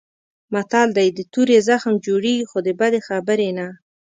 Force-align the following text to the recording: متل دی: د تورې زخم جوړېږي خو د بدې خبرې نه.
متل 0.53 0.87
دی: 0.97 1.07
د 1.17 1.19
تورې 1.33 1.57
زخم 1.69 1.93
جوړېږي 2.05 2.45
خو 2.49 2.57
د 2.67 2.69
بدې 2.79 2.99
خبرې 3.07 3.49
نه. 3.57 3.67